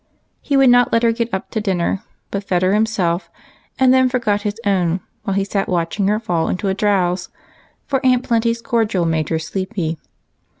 [0.41, 2.01] He would not let her get up to dinner,
[2.31, 3.29] but fed her himself,
[3.77, 7.29] and then forgot his own while he sat watching her fall into a drowse,
[7.85, 9.99] for Aunt Plenty's cordial made her sleepy.